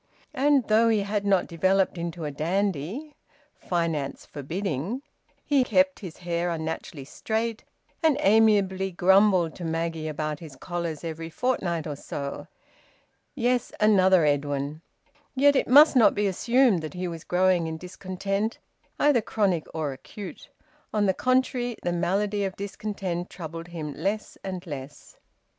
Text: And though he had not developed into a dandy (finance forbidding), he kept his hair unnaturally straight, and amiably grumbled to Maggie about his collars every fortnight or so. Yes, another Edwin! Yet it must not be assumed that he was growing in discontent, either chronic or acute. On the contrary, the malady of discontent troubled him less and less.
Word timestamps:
And 0.33 0.67
though 0.67 0.89
he 0.89 1.01
had 1.01 1.25
not 1.27 1.45
developed 1.45 1.95
into 1.95 2.25
a 2.25 2.31
dandy 2.31 3.13
(finance 3.53 4.25
forbidding), 4.25 5.03
he 5.45 5.63
kept 5.63 5.99
his 5.99 6.17
hair 6.17 6.49
unnaturally 6.49 7.05
straight, 7.05 7.63
and 8.01 8.17
amiably 8.21 8.89
grumbled 8.89 9.53
to 9.57 9.63
Maggie 9.63 10.07
about 10.07 10.39
his 10.39 10.55
collars 10.55 11.03
every 11.03 11.29
fortnight 11.29 11.85
or 11.85 11.95
so. 11.95 12.47
Yes, 13.35 13.71
another 13.79 14.25
Edwin! 14.25 14.81
Yet 15.35 15.55
it 15.55 15.67
must 15.67 15.95
not 15.95 16.15
be 16.15 16.25
assumed 16.25 16.81
that 16.81 16.95
he 16.95 17.07
was 17.07 17.23
growing 17.23 17.67
in 17.67 17.77
discontent, 17.77 18.57
either 18.99 19.21
chronic 19.21 19.67
or 19.71 19.93
acute. 19.93 20.49
On 20.91 21.05
the 21.05 21.13
contrary, 21.13 21.75
the 21.83 21.93
malady 21.93 22.43
of 22.43 22.55
discontent 22.55 23.29
troubled 23.29 23.67
him 23.67 23.93
less 23.93 24.35
and 24.43 24.65
less. 24.65 25.17